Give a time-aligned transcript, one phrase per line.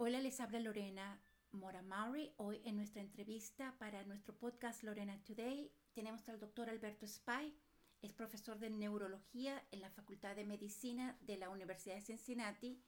[0.00, 1.20] Hola, les habla Lorena
[1.50, 2.32] Moramari.
[2.36, 7.52] Hoy en nuestra entrevista para nuestro podcast Lorena Today tenemos al doctor Alberto Spy.
[8.00, 12.80] Es profesor de neurología en la Facultad de Medicina de la Universidad de Cincinnati,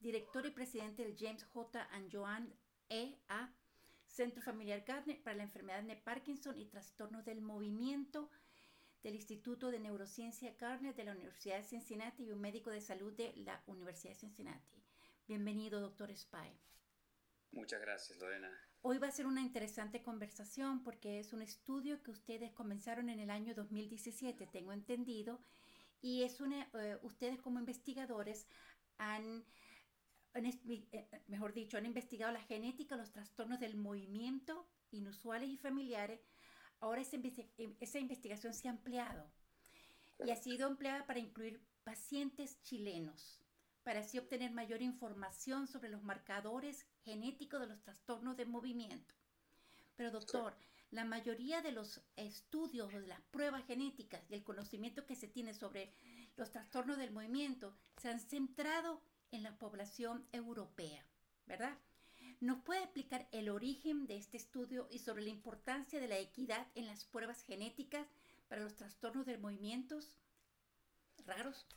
[0.00, 1.88] director y presidente del James J.
[1.92, 2.52] and Joan
[2.88, 3.16] E.
[3.28, 3.48] A.
[4.08, 8.28] Centro Familiar Gardner para la enfermedad de Parkinson y trastornos del movimiento
[9.04, 13.12] del Instituto de Neurociencia Gardner de la Universidad de Cincinnati y un médico de salud
[13.12, 14.76] de la Universidad de Cincinnati.
[15.28, 16.56] Bienvenido, doctor Spy.
[17.50, 18.48] Muchas gracias, Lorena.
[18.82, 23.18] Hoy va a ser una interesante conversación porque es un estudio que ustedes comenzaron en
[23.18, 25.40] el año 2017, tengo entendido,
[26.00, 28.46] y es una, eh, ustedes como investigadores
[28.98, 29.44] han,
[30.34, 36.20] eh, mejor dicho, han investigado la genética, los trastornos del movimiento inusuales y familiares.
[36.78, 37.16] Ahora esa,
[37.80, 39.28] esa investigación se ha ampliado
[40.24, 43.40] y ha sido empleada para incluir pacientes chilenos
[43.86, 49.14] para así obtener mayor información sobre los marcadores genéticos de los trastornos de movimiento.
[49.94, 50.56] Pero doctor,
[50.90, 55.28] la mayoría de los estudios o de las pruebas genéticas y el conocimiento que se
[55.28, 55.92] tiene sobre
[56.36, 61.06] los trastornos del movimiento se han centrado en la población europea,
[61.46, 61.78] ¿verdad?
[62.40, 66.66] ¿Nos puede explicar el origen de este estudio y sobre la importancia de la equidad
[66.74, 68.08] en las pruebas genéticas
[68.48, 70.10] para los trastornos de movimientos
[71.24, 71.68] raros?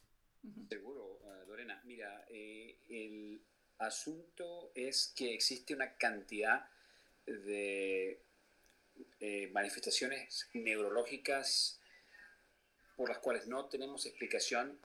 [0.70, 1.82] Seguro, eh, Lorena.
[1.84, 3.42] Mira, eh, el
[3.78, 6.70] asunto es que existe una cantidad
[7.26, 8.20] de
[9.20, 11.80] eh, manifestaciones neurológicas
[12.96, 14.80] por las cuales no tenemos explicación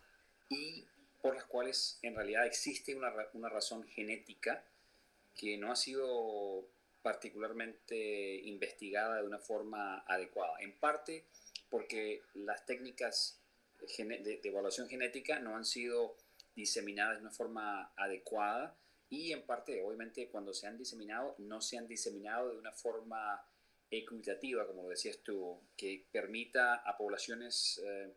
[0.49, 0.87] y
[1.23, 4.65] por las cuales en realidad existe una, una razón genética
[5.37, 6.69] que no ha sido
[7.03, 10.57] particularmente investigada de una forma adecuada.
[10.61, 11.25] En parte
[11.71, 13.39] porque las técnicas
[13.79, 16.17] de, evaluación genética no han sido
[16.55, 18.77] diseminadas de una forma adecuada
[19.11, 23.47] y en parte, obviamente, cuando se han diseminado, no se han diseminado de una forma
[23.91, 28.13] equitativa, como decías tú, que permita a poblaciones eh,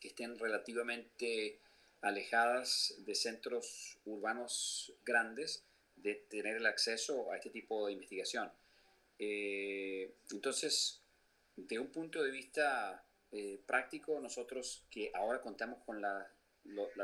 [0.00, 1.60] que estén relativamente
[2.00, 5.64] alejadas de centros urbanos grandes
[5.96, 8.50] de tener el acceso a este tipo de investigación.
[9.18, 11.00] Eh, entonces,
[11.56, 13.04] de un punto de vista
[13.34, 16.30] eh, práctico, nosotros que ahora contamos con la,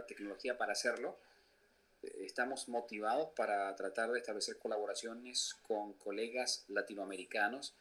[0.06, 1.19] tecnología para hacerlo,
[2.03, 7.75] eh, estamos motivados para tratar de establecer colaboraciones con colegas latinoamericanos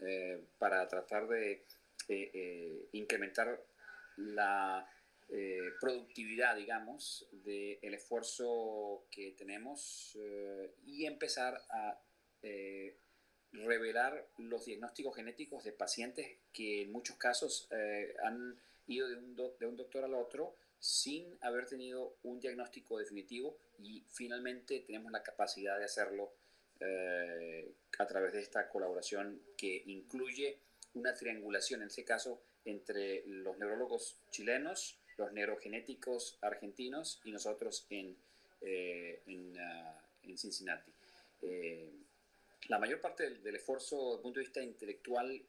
[0.00, 1.64] eh, para tratar de
[2.92, 3.58] incrementar
[4.16, 4.86] la
[5.80, 10.18] productividad, digamos, del esfuerzo que tenemos
[10.84, 11.98] y empezar a
[13.54, 19.36] revelar los diagnósticos genéticos de pacientes que en muchos casos eh, han ido de un,
[19.36, 25.22] de un doctor al otro sin haber tenido un diagnóstico definitivo y finalmente tenemos la
[25.22, 26.32] capacidad de hacerlo
[26.80, 30.58] eh, a través de esta colaboración que incluye
[30.94, 38.16] una triangulación, en este caso, entre los neurólogos chilenos, los neurogenéticos argentinos y nosotros en,
[38.60, 39.22] eh,
[39.58, 40.92] ah, en, Cincinnati
[42.68, 45.42] la mayor parte del, esfuerzo desde el punto de vista intelectual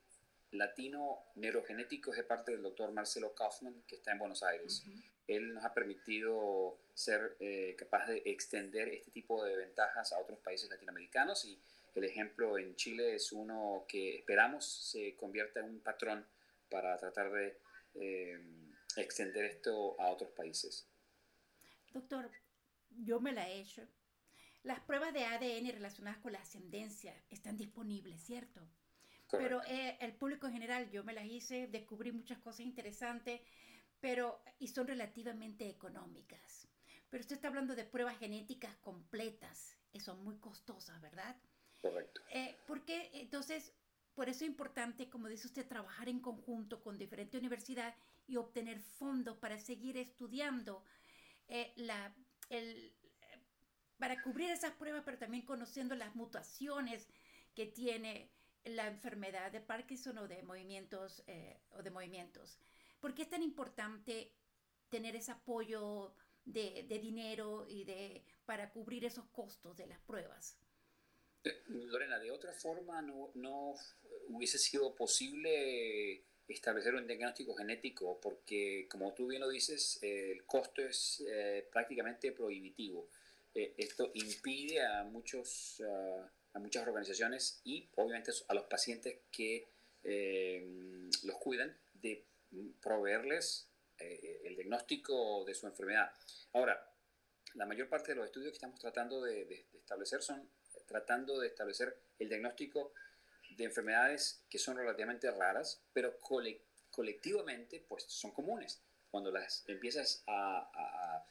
[0.51, 4.83] latino neurogenético es de parte del doctor Marcelo Kaufman, que está en Buenos Aires.
[5.27, 10.39] Él nos ha permitido ser eh, capaz de extender este tipo de ventajas a otros
[10.39, 11.59] países latinoamericanos y
[11.95, 16.25] el ejemplo en Chile es uno que esperamos se convierta en un patrón
[16.69, 17.57] para tratar de
[17.95, 18.39] eh,
[18.97, 20.87] extender esto a otros países.
[21.91, 22.29] Doctor,
[23.03, 23.87] yo me la he hecho
[24.65, 28.67] las pruebas de ADN relacionadas con la ascendencia están disponibles, ¿cierto?
[29.29, 33.41] Pero eh, el público en general, yo me las hice, descubrí muchas cosas interesantes,
[33.99, 36.67] pero y son relativamente económicas.
[37.09, 41.35] Pero usted está hablando de pruebas genéticas completas, y son muy costosas, ¿verdad?
[41.81, 42.21] Correcto.
[42.31, 43.71] Eh, porque entonces,
[44.13, 47.95] por eso es importante, como dice usted, trabajar en conjunto con diferentes universidades
[48.27, 50.83] y obtener fondos para seguir estudiando
[51.47, 52.13] eh, la,
[52.49, 52.93] el,
[53.97, 57.07] para cubrir esas pruebas, pero también conociendo las mutaciones
[57.53, 58.29] que tiene
[58.65, 62.59] la enfermedad de Parkinson o de movimientos eh, o de movimientos.
[62.99, 64.33] ¿Por qué es tan importante
[64.89, 70.57] tener ese apoyo de, dinero y de para cubrir esos costos de las pruebas?
[71.43, 73.75] Eh, Lorena, de otra forma no, no
[74.29, 80.81] hubiese sido posible establecer un diagnóstico genético porque, como tú bien lo dices, el costo
[80.81, 83.09] es eh, prácticamente prohibitivo.
[83.55, 85.81] Eh, esto impide a, muchos,
[86.53, 89.67] a muchas organizaciones y obviamente a los pacientes que
[90.03, 92.23] eh, los cuidan de
[92.79, 93.67] proveerles
[93.97, 96.11] eh, el diagnóstico de su enfermedad.
[96.53, 96.91] Ahora,
[97.55, 100.47] la mayor parte de los estudios que estamos tratando de, establecer son
[100.85, 102.93] tratando de establecer el diagnóstico
[103.57, 106.19] de enfermedades que son relativamente raras, pero
[106.91, 108.81] colectivamente pues son comunes.
[109.09, 111.25] Cuando las empiezas a,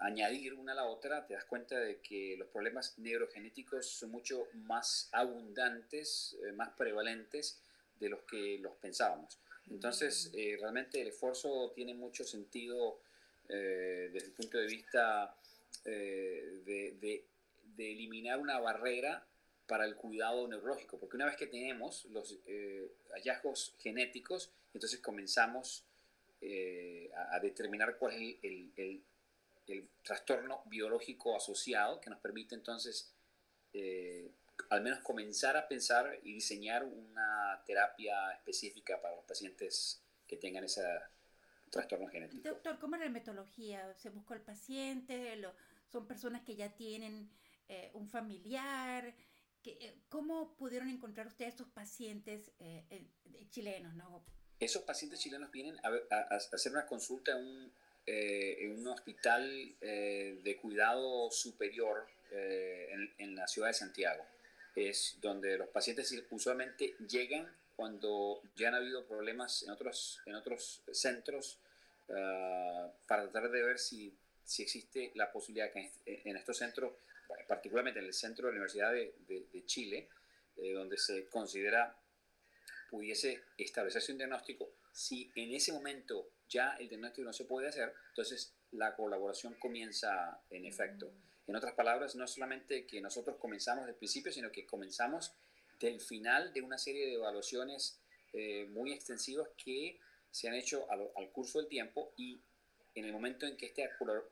[0.00, 4.48] añadir una a la otra, te das cuenta de que los problemas neurogenéticos son mucho
[4.54, 7.60] más abundantes, eh, más prevalentes
[7.98, 9.38] de los que los pensábamos.
[9.70, 13.00] Entonces, eh, realmente el esfuerzo tiene mucho sentido
[13.48, 15.34] eh, desde el punto de vista
[15.84, 17.24] de, de,
[17.78, 19.24] eliminar una barrera
[19.66, 22.38] para el cuidado neurológico, porque una vez que tenemos los
[23.12, 25.84] hallazgos genéticos, entonces comenzamos
[27.14, 29.02] a, determinar cuál es el, el, el
[30.02, 33.12] trastorno biológico asociado que nos permite entonces
[33.72, 34.30] eh,
[34.70, 40.64] al menos comenzar a pensar y diseñar una terapia específica para los pacientes que tengan
[40.64, 40.82] ese
[41.70, 42.48] trastorno genético.
[42.48, 43.94] Doctor, ¿cómo es la metodología?
[43.94, 45.40] ¿Se busca el paciente?
[45.90, 47.30] ¿Son personas que ya tienen
[47.68, 49.14] eh, un familiar?
[49.64, 52.50] Eh, ¿Cómo pudieron encontrar ustedes estos pacientes
[53.50, 53.94] chilenos?
[53.94, 54.24] ¿no?
[54.58, 57.72] Esos pacientes chilenos vienen a, a hacer una consulta en un
[58.10, 62.88] eh, en un hospital eh, de cuidado superior eh,
[63.18, 64.24] en, la ciudad de Santiago.
[64.74, 70.80] Es donde los pacientes usualmente llegan cuando ya han habido problemas en otros, en otros
[70.90, 71.58] centros
[72.06, 76.94] para tratar de ver si, si existe la posibilidad que en, estos centros,
[77.46, 80.08] particularmente en el centro de la Universidad de, de Chile,
[80.56, 81.94] donde se considera
[82.88, 87.94] pudiese establecerse un diagnóstico, si en ese momento ya el diagnóstico no se puede hacer,
[88.08, 91.12] entonces la colaboración comienza en efecto.
[91.46, 95.32] En otras palabras, no solamente que nosotros comenzamos del principio, sino que comenzamos
[95.78, 98.00] del final de una serie de evaluaciones
[98.32, 100.00] eh, muy extensivas que
[100.32, 102.40] se han hecho al, al, curso del tiempo y
[102.96, 103.82] en el momento en que esta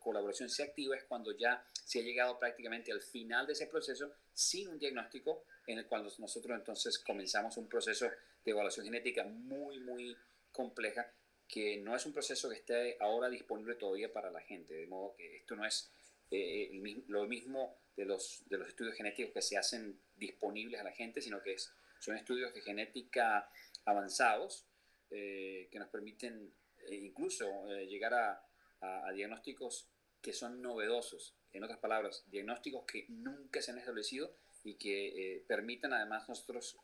[0.00, 4.12] colaboración se activa es cuando ya se ha llegado prácticamente al final de ese proceso
[4.34, 8.10] sin un diagnóstico en el cual nosotros entonces comenzamos un proceso
[8.44, 10.16] de evaluación genética muy, muy
[10.56, 11.12] compleja
[11.47, 15.14] que no es un proceso que esté ahora disponible todavía para la gente, de modo
[15.14, 15.93] que esto no es
[16.31, 16.70] eh,
[17.06, 21.20] lo mismo de los, de los estudios genéticos que se hacen disponibles a la gente,
[21.20, 23.49] sino que es, son estudios de genética
[23.85, 24.67] avanzados
[25.11, 26.53] eh, que nos permiten
[26.88, 27.47] eh, incluso
[27.88, 28.44] llegar a,
[28.81, 29.88] a, diagnósticos
[30.20, 35.93] que son novedosos, en otras palabras, diagnósticos que nunca se han establecido y que permitan
[35.93, 36.76] además nosotros,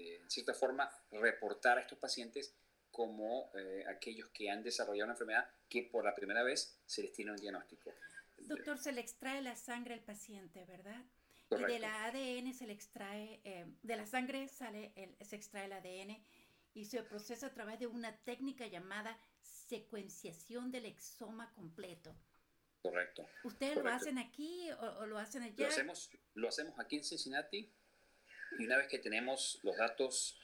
[0.00, 2.54] en cierta forma, reportar a estos pacientes
[2.90, 7.12] como eh, aquellos que han desarrollado una enfermedad que por la primera vez se les
[7.12, 7.92] tiene un diagnóstico.
[8.38, 11.04] Doctor, se le extrae la sangre al paciente, ¿verdad?
[11.50, 15.66] Y de la ADN se le extrae, eh, de la sangre sale el, se extrae
[15.66, 16.22] el ADN
[16.74, 22.14] y se procesa a través de una técnica llamada secuenciación del exoma completo.
[22.82, 23.28] Correcto.
[23.44, 25.64] ¿Ustedes lo hacen aquí o, lo hacen allá?
[25.64, 27.70] Lo hacemos, lo hacemos aquí en Cincinnati
[28.58, 30.38] y una vez que tenemos los datos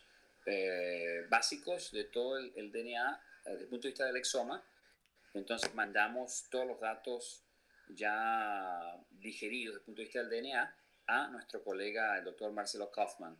[0.46, 4.64] eh, básicos de todo el, DNA eh, desde el punto de vista del exoma.
[5.34, 7.42] Entonces mandamos todos los datos
[7.88, 10.76] ya digeridos desde el punto de vista del DNA
[11.08, 13.36] a nuestro colega, el doctor Marcelo Kaufman,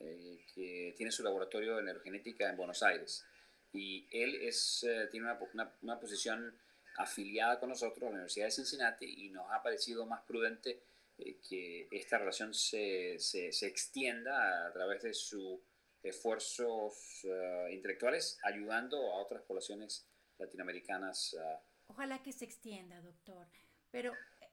[0.00, 3.26] eh, que tiene su laboratorio de neurogenética en Buenos Aires.
[3.72, 6.56] Y él es, tiene una, una, posición
[6.96, 10.80] afiliada con nosotros la Universidad de Cincinnati y nos ha parecido más prudente
[11.16, 15.62] que esta relación se, se, se, extienda a través de su
[16.02, 20.06] esfuerzos eh, intelectuales ayudando a otras poblaciones
[20.38, 21.34] latinoamericanas.
[21.34, 21.58] Eh.
[21.86, 23.48] Ojalá que se extienda, doctor.
[23.90, 24.50] Pero eh,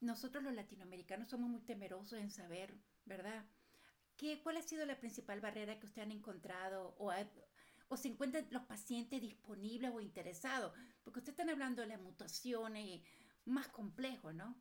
[0.00, 2.74] nosotros los latinoamericanos somos muy temerosos en saber,
[3.04, 3.44] ¿verdad?
[4.16, 7.10] ¿Qué, ¿Cuál ha sido la principal barrera que usted han encontrado o,
[7.88, 10.74] o se encuentran los pacientes disponibles o interesados?
[11.02, 13.02] Porque usted están hablando de las mutaciones
[13.46, 14.60] más complejo, ¿no?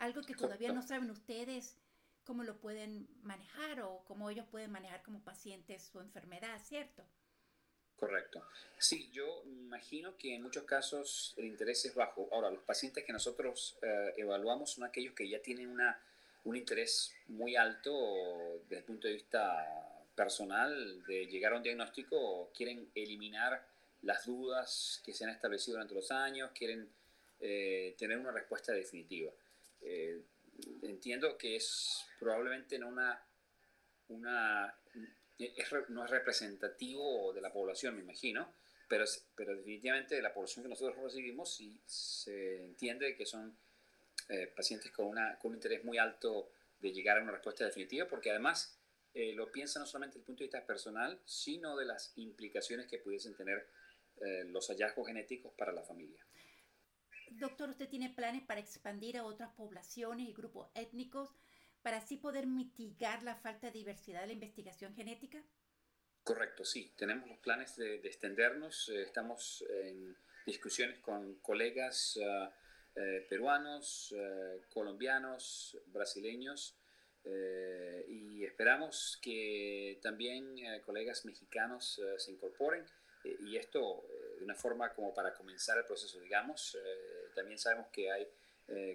[0.00, 1.76] Algo que todavía no saben ustedes
[2.24, 7.04] cómo lo pueden manejar o cómo ellos pueden manejar como pacientes su enfermedad, ¿cierto?
[7.96, 8.42] Correcto.
[8.78, 12.30] Sí, yo imagino que en muchos casos el interés es bajo.
[12.32, 16.02] Ahora, los pacientes que nosotros eh, evaluamos son aquellos que ya tienen una,
[16.44, 17.92] un interés muy alto
[18.62, 19.66] desde el punto de vista
[20.14, 23.62] personal de llegar a un diagnóstico o quieren eliminar
[24.00, 26.88] las dudas que se han establecido durante los años, quieren
[27.38, 29.30] eh, tener una respuesta definitiva.
[29.82, 30.22] Eh,
[30.82, 33.22] entiendo que es probablemente no una,
[34.08, 34.74] una
[35.88, 38.52] no es representativo de la población, me imagino,
[38.88, 43.56] pero, pero definitivamente de la población que nosotros recibimos sí se entiende que son
[44.28, 48.06] eh, pacientes con, una, con un interés muy alto de llegar a una respuesta definitiva,
[48.06, 48.78] porque además
[49.14, 52.86] eh, lo piensan no solamente desde el punto de vista personal, sino de las implicaciones
[52.86, 53.66] que pudiesen tener
[54.20, 56.24] eh, los hallazgos genéticos para la familia.
[57.30, 61.30] Doctor, ¿usted tiene planes para expandir a otras poblaciones y grupos étnicos
[61.82, 65.42] para así poder mitigar la falta de diversidad de la investigación genética?
[66.22, 66.92] Correcto, sí.
[66.96, 68.88] Tenemos los planes de, extendernos.
[68.90, 72.52] Eh, estamos en discusiones con colegas ah,
[72.94, 76.76] eh, peruanos, eh, colombianos, brasileños
[78.08, 80.56] y esperamos que también
[80.86, 82.82] colegas mexicanos se incorporen
[83.22, 84.06] y esto
[84.40, 86.76] de una forma como para comenzar el proceso, digamos.
[87.34, 88.26] también sabemos que hay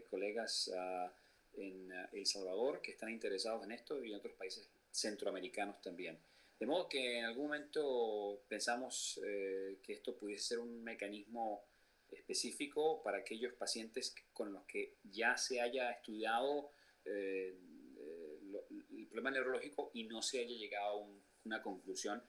[0.10, 1.12] colegas ah,
[1.58, 6.18] en El Salvador que están interesados en esto y en otros países centroamericanos también.
[6.60, 11.64] De modo que en algún momento pensamos eh, que esto pudiese ser un mecanismo
[12.12, 16.70] específico para aquellos pacientes con los que ya se haya estudiado
[17.04, 17.54] eh,
[17.98, 18.66] eh,
[18.98, 21.08] el problema neurológico y no se haya llegado a
[21.44, 22.24] una conclusión.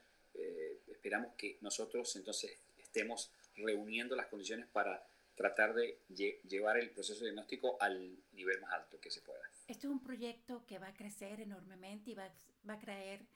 [0.88, 2.58] esperamos que nosotros entonces
[2.96, 6.00] estemos reuniendo las condiciones para tratar de
[6.48, 9.40] llevar el proceso diagnóstico al nivel más alto que se pueda.
[9.68, 12.32] Este es un proyecto que va a crecer enormemente y va,
[12.66, 13.26] va a traer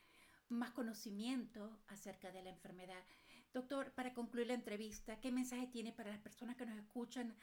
[0.49, 3.05] más conocimiento acerca de la enfermedad.
[3.52, 7.37] Doctor, para concluir la entrevista, ¿qué mensaje tiene para las personas que nos escuchan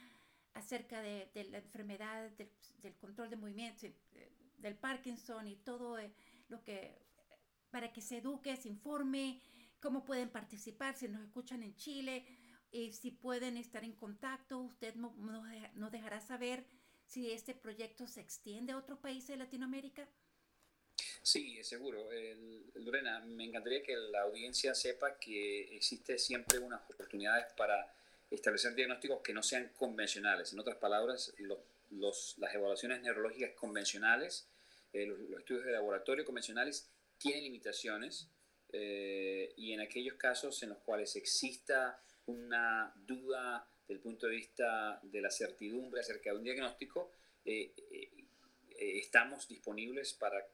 [0.56, 3.86] acerca de, la enfermedad, del, control de movimiento,
[4.58, 6.12] del Parkinson y todo eh,
[6.50, 6.98] lo que,
[7.70, 9.40] para que se eduque, se informe,
[9.80, 12.26] cómo pueden participar, si nos escuchan en Chile,
[12.72, 16.66] y si pueden estar en contacto, usted nos, nos dejará saber
[17.06, 20.08] si este proyecto se extiende a otros países de Latinoamérica.
[21.22, 22.10] Sí, seguro.
[22.76, 27.94] Lorena, me encantaría que la audiencia sepa que existe siempre unas oportunidades para
[28.30, 30.54] establecer diagnósticos que no sean convencionales.
[30.54, 34.48] En otras palabras, los, las evaluaciones neurológicas convencionales,
[34.94, 38.30] eh, los, estudios de laboratorio convencionales tienen limitaciones
[38.72, 45.00] eh, y en aquellos casos en los cuales exista una duda del punto de vista
[45.04, 47.12] de la certidumbre acerca de un diagnóstico,
[47.46, 47.72] eh,
[48.78, 50.46] estamos disponibles para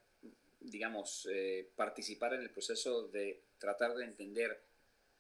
[0.63, 4.62] digamos, eh, participar en el proceso de tratar de entender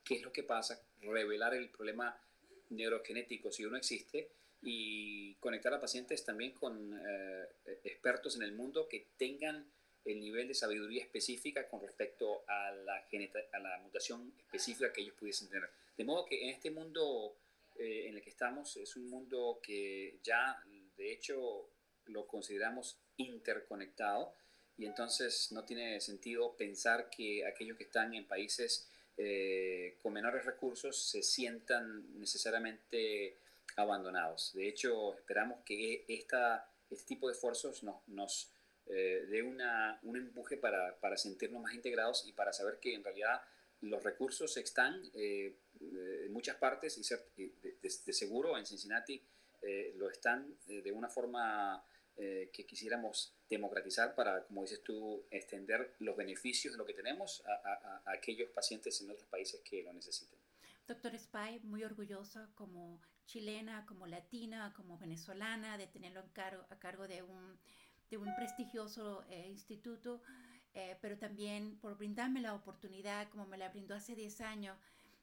[0.03, 2.17] qué es lo que pasa, revelar el problema
[2.69, 4.29] neurogenético si uno existe
[4.61, 7.47] y conectar a pacientes también con eh,
[7.83, 9.65] expertos en el mundo que tengan
[10.05, 13.07] el nivel de sabiduría específica con respecto a la,
[13.53, 15.69] a la mutación específica que ellos pudiesen tener.
[15.97, 17.35] De modo que en este mundo
[17.77, 20.61] eh, en el que estamos es un mundo que ya
[20.97, 21.69] de hecho
[22.05, 24.33] lo consideramos interconectado
[24.77, 30.45] y entonces no tiene sentido pensar que aquellos que están en países eh, con menores
[30.45, 33.37] recursos se sientan necesariamente
[33.75, 34.51] abandonados.
[34.53, 38.52] De hecho, esperamos que esta, este tipo de esfuerzos nos, nos
[38.87, 43.03] eh, dé una, un empuje para, para, sentirnos más integrados y para saber que en
[43.03, 43.41] realidad
[43.81, 49.21] los recursos están eh, en muchas partes y de, de, seguro en Cincinnati
[49.95, 51.83] lo están de una forma
[52.15, 57.43] eh, que quisiéramos democratizar para, como dices tú, extender los beneficios de lo que tenemos
[57.47, 60.37] a, aquellos pacientes en otros países que lo necesiten.
[60.87, 66.77] Doctor Spy, muy orgullosa como chilena, como latina, como venezolana, de tenerlo en cargo, a
[66.77, 67.57] cargo de un,
[68.09, 70.21] de un prestigioso eh, instituto,
[70.73, 74.77] eh, pero también por brindarme la oportunidad, como me la brindó hace 10 años,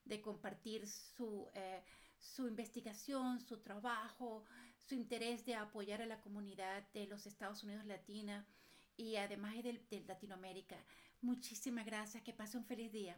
[0.04, 1.50] de compartir su,
[2.18, 4.44] su investigación, su trabajo,
[4.78, 8.46] su interés de apoyar a la comunidad de los Estados Unidos Latina
[8.96, 10.76] y además de, de Latinoamérica.
[11.20, 13.16] Muchísimas gracias, que pase un feliz día.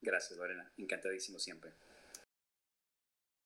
[0.00, 0.72] Gracias, Lorena.
[0.76, 1.72] Encantadísimo siempre.